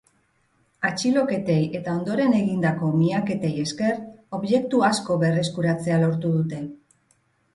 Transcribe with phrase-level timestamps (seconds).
[0.87, 4.01] Atxiloketei eta ondoren egindako miaketei esker,
[4.39, 6.63] objektu asko berreskuratzea lortu dute.